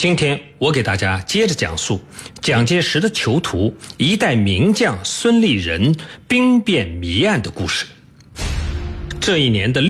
[0.00, 2.00] 今天我给大家接着讲述
[2.40, 5.94] 蒋介石的囚徒、一代名将孙立人
[6.26, 7.84] 兵变谜案的故事。
[9.20, 9.82] 这一年的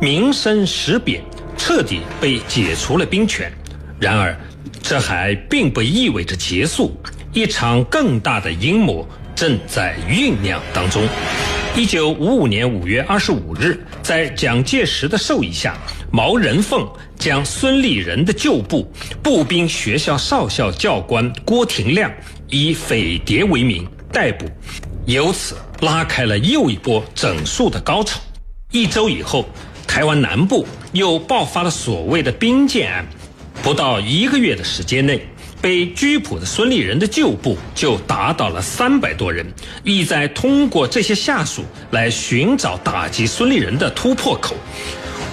[0.00, 1.20] 民生时贬，
[1.58, 3.52] 彻底被解除了兵权。
[3.98, 4.38] 然而，
[4.80, 6.96] 这还并不意味着结束，
[7.32, 9.04] 一场更大的阴谋
[9.34, 11.02] 正在酝酿当中。
[11.74, 15.76] 一九五五年五月二十五日，在蒋介石的授意下，
[16.16, 16.88] 毛人凤
[17.18, 18.90] 将孙立人的旧部
[19.22, 22.10] 步兵学校少校教官郭廷亮
[22.48, 24.46] 以匪谍为名逮捕，
[25.04, 28.18] 由此拉开了又一波整肃的高潮。
[28.70, 29.44] 一周以后，
[29.86, 33.06] 台湾南部又爆发了所谓的兵谏案，
[33.62, 35.20] 不到一个月的时间内。
[35.60, 39.44] 被拘捕的孙立人的旧部就达到了三百多人，
[39.84, 44.54] 意在通过这些下属来寻找打击孙立人的突破口。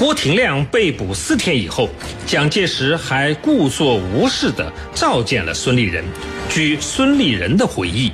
[0.00, 1.86] 郭廷亮被捕四天以后，
[2.24, 6.02] 蒋介石还故作无事地召见了孙立人。
[6.48, 8.10] 据孙立人的回忆，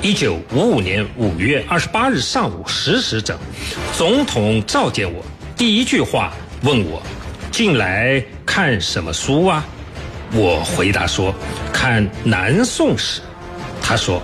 [0.00, 3.38] 一九五五年五月二十八日上午十时整，
[3.94, 5.22] 总统召见我，
[5.58, 7.02] 第一句话问我
[7.52, 9.62] ：“近来看什么书啊？”
[10.32, 11.34] 我回答说
[11.70, 13.20] ：“看南宋史。”
[13.82, 14.22] 他说：“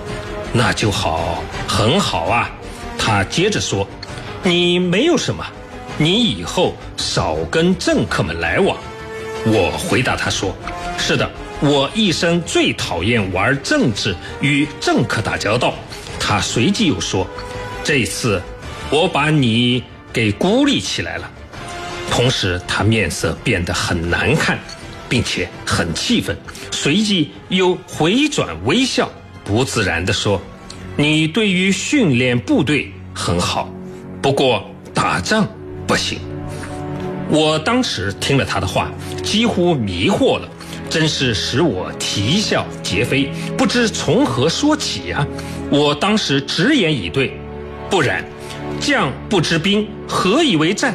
[0.50, 2.50] 那就好，很好啊。”
[2.96, 3.86] 他接着说
[4.42, 5.44] ：“你没有什么，
[5.98, 8.76] 你以后少跟政客们来往。”
[9.46, 10.54] 我回答他说
[10.98, 11.30] ：“是的，
[11.60, 15.74] 我一生最讨厌玩政治与政客打交道。”
[16.18, 17.26] 他随即又说
[17.84, 18.42] ：“这次
[18.90, 21.30] 我把你给孤立起来了。”
[22.10, 24.58] 同时，他面色变得很难看。
[25.08, 26.36] 并且很气愤，
[26.72, 29.08] 随即又回转微笑，
[29.44, 30.42] 不自然地说
[30.98, 33.72] ：“你对于训练部队很好，
[34.20, 35.48] 不过打仗
[35.86, 36.18] 不行。”
[37.28, 38.90] 我当时听了他的话，
[39.22, 40.48] 几乎迷惑了，
[40.88, 45.26] 真是使我啼笑皆非，不知从何说起呀。
[45.68, 47.36] 我当时直言以对
[47.90, 48.24] ：“不然，
[48.80, 50.94] 将不知兵，何以为战？”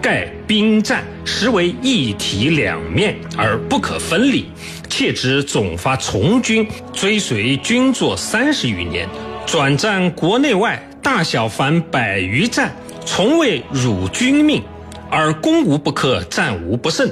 [0.00, 4.46] 盖兵战实为一体两面而不可分离，
[4.88, 9.08] 切之总发从军，追随军作三十余年，
[9.44, 14.62] 转战国内外大小凡百余战，从未辱君命，
[15.08, 17.08] 而攻无不克，战无不胜，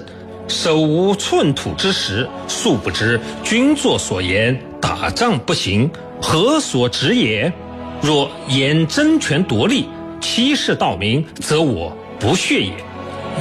[0.48, 5.88] 手无寸土之时，素不知君作所言，打仗不行，
[6.20, 7.50] 何所指也？
[8.02, 9.88] 若言争权夺利，
[10.20, 11.96] 欺世盗名，则我。
[12.20, 12.72] 不屑也，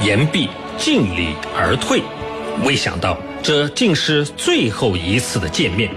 [0.02, 0.48] 言毕
[0.78, 2.02] 尽礼而退。
[2.64, 5.90] 未想到这竟是最后一次的见面。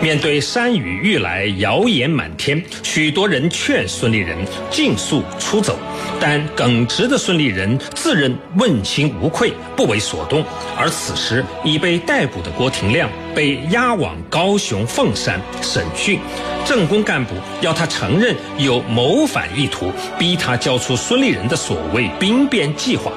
[0.00, 4.38] 面对山雨欲来、谣言满天，许多人劝孙立人
[4.70, 5.76] 尽速出走，
[6.20, 10.44] 但耿直的孙立人自认问心无愧，不为所动。
[10.76, 16.20] 而此时已被逮捕的郭廷亮被押往高雄凤山审讯，
[16.64, 23.10] 政工干部要他承认有谋反意图，逼他交出孙立人的所谓兵变计划。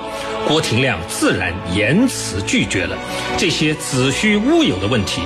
[0.47, 2.97] 郭廷亮自然言辞拒绝了
[3.37, 5.21] 这些子虚乌有的问题。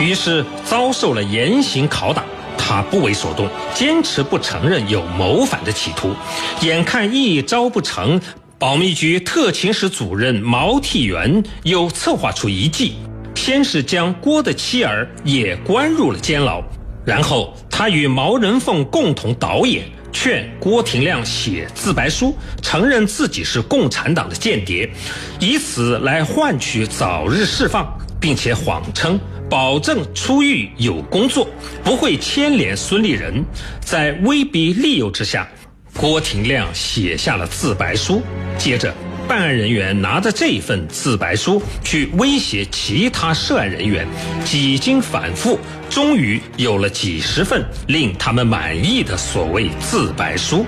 [0.00, 2.24] 于是遭受了严刑拷打，
[2.58, 6.14] 他不为所动，坚持不承认有谋反的企图。
[6.60, 8.20] 眼看一招不成，
[8.58, 12.94] 保密局特勤室主任毛替元又策划出一计，
[13.34, 16.62] 先是将郭的妻儿也关入了监牢，
[17.04, 24.90] 然后他与毛人凤共同导演，劝郭廷亮写自白书，承认自己是共产党的间谍，
[25.38, 27.86] 以此来换取早日释放，
[28.20, 29.18] 并且谎称。
[29.52, 31.46] 保证出狱有工作，
[31.84, 33.44] 不会牵连孙立人。
[33.80, 35.46] 在威逼利诱之下，
[35.94, 38.22] 郭廷亮写下了自白书。
[38.56, 38.94] 接着，
[39.28, 44.08] 办案人员拿着这份自白书去威胁其他涉案人员，
[44.42, 45.58] 几经反复，
[45.90, 50.64] 终于有了几十份令他们满意的所谓自白书。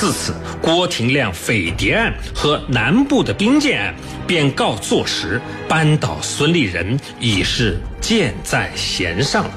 [0.00, 3.94] 自此，郭廷亮匪谍案和南部的兵谏案
[4.26, 5.38] 便告坐实，
[5.68, 9.50] 扳倒孙立人已是箭在弦上了。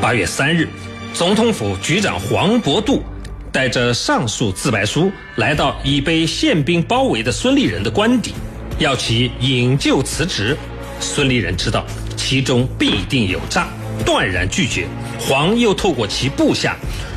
[0.00, 0.68] 八月三日，
[1.12, 3.02] 总统府局长黄伯度
[3.50, 8.32] 带着上述自白书来到已被宪兵包围的孙立人的官邸，
[8.78, 10.56] 要其引咎辞职。
[11.00, 11.84] 孙立人知道
[12.16, 13.66] 其中必定有诈，
[14.06, 14.86] 断然拒绝。
[15.18, 16.76] 黄又透过其部下。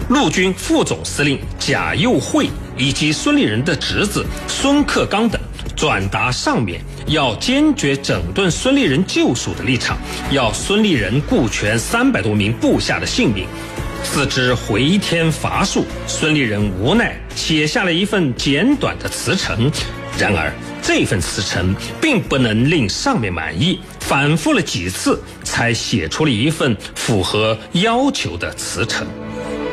[0.10, 5.40] 陆军副总司令贾佑惠以及孙立人的侄子孙克刚等
[5.76, 9.98] 转达上面要坚决整顿孙立人旧属的立场，
[10.32, 13.46] 要孙立人顾全三百多名部下的性命。
[14.04, 19.70] 自知回天乏术，孙立人无奈写下了一份简短的辞呈。
[20.18, 20.52] 然而，
[20.82, 29.06] 这份辞呈并不能令上面满意，反复了几次，才写出了一份符合要求的辞呈。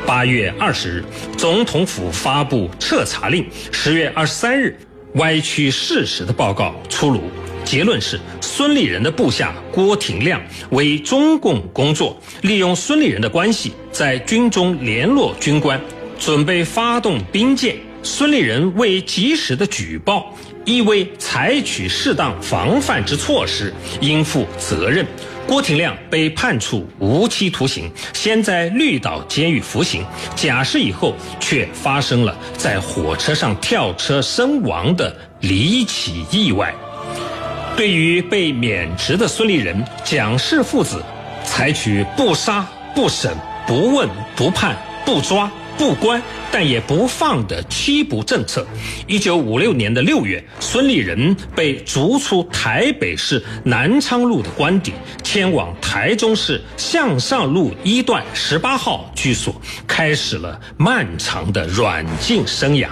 [0.06, 1.04] 八月二十日，
[1.36, 3.42] 总统府发布彻查令；
[3.72, 4.78] 十月二十三日，
[5.14, 7.22] 歪曲事实的报告出炉。
[7.64, 10.38] 结论是，孙立人的部下郭廷亮
[10.70, 15.80] 为中共工作，利用孙立人的关系，在军中联络军官，
[16.18, 17.76] 准备发动兵谏。
[18.04, 20.30] 孙立人未及时的举报，
[20.66, 23.72] 亦未采取适当防范之措施，
[24.02, 25.06] 应负责任。
[25.46, 30.04] 郭廷亮被判处无期徒刑，先在绿岛监狱服刑，
[30.36, 36.74] 假释以后，却发生了在火车上跳车身亡的离奇意外。
[37.74, 41.02] 对于被免职的孙立人、蒋氏父子，
[41.42, 43.34] 采取不杀、不审、
[43.66, 44.76] 不问、不判、
[45.06, 48.66] 不抓、不关，但也不放的缉捕政策。
[49.06, 54.92] 一九五六年的六月，孙立人被逐出台北市南昌路的官邸，
[55.22, 62.88] 迁往台中市向上路一段十八号居所，开始了漫长的软禁生涯。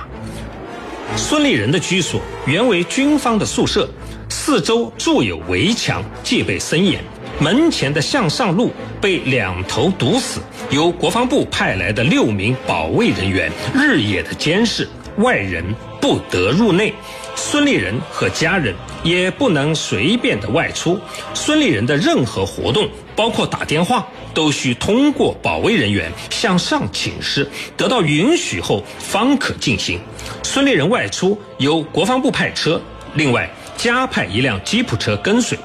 [1.17, 3.89] 孙立人的居所原为军方的宿舍。
[4.29, 7.05] 四周筑有围墙，戒备森严。
[7.43, 10.41] 门前的向上路被两头堵死，
[10.71, 15.65] 由国防部派来的六名保卫人员日夜的监视，外人
[16.01, 16.95] 不得入内。
[17.35, 18.73] 孙立人和家人
[19.03, 20.97] 也不能随便的外出。
[21.35, 29.99] 孙立人的任何活动，包括打电话，都需通过保卫人员向上请示，得到允许后方可进行。
[30.45, 32.81] 孙立人外出由国防部派车，
[33.15, 33.51] 另外。
[33.75, 35.59] 加派一辆吉普车跟随，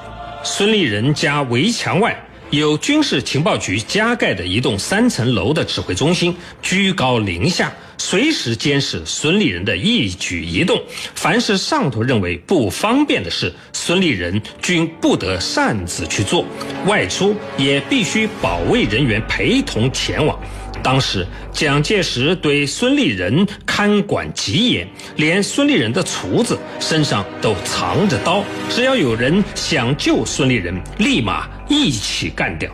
[0.50, 2.18] 孙立人家围墙外
[2.50, 10.82] 有军事情报局加盖的一栋三层楼的指挥中心，居高临下，随时监视孙立人的一举一动。
[11.14, 16.42] 凡是上头认为不方便的事，孙立人均不得擅自去做，
[16.86, 20.40] 外出也必须保卫人员陪同前往。
[20.82, 32.70] 当时蒋介石对孙立人看管极严，连孙立人的厨子身上都藏着刀，只要有人想救孙立人，立马一起干掉。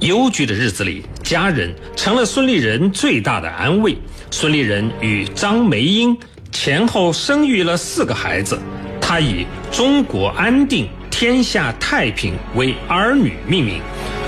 [0.00, 3.96] 忧居的日子里，家人成了孙立人最大的安慰。
[4.30, 6.16] 孙立人与张梅英
[6.50, 8.58] 前后生育了四个孩子，
[9.00, 13.82] 他以“中国安定，天下太平”为儿女命名，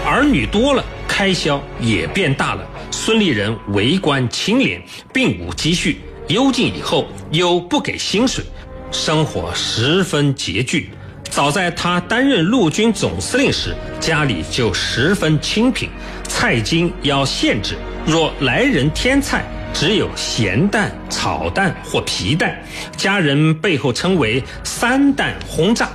[0.05, 2.67] 儿女多了，开销也变大了。
[2.91, 4.82] 孙立人为官清廉，
[5.12, 8.43] 并无积蓄，幽禁以后又不给薪水，
[8.91, 10.88] 生活十分拮据。
[11.25, 15.91] 早在他担任陆军总司令时，家里就十分清贫，
[16.26, 17.76] 菜金要限制，
[18.06, 19.44] 若来人添菜，
[19.75, 22.59] 只有咸蛋、炒蛋或皮蛋，
[22.97, 25.91] 家人背后称为“三蛋轰炸”。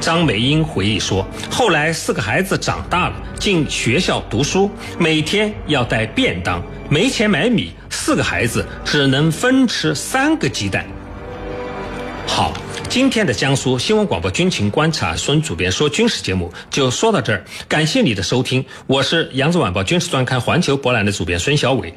[0.00, 10.84] 张美英回忆说：“后来四个孩子长大了，进学校读书，每天要带便当，没钱买米，四个孩子只能分吃三个鸡蛋。”
[12.26, 12.54] 好，
[12.88, 21.94] 今天的江苏新闻广播军情观察孙主编说军事节目就说到这儿，感谢你的收听，我是扬子晚报军事专刊环球博览的主编孙小伟。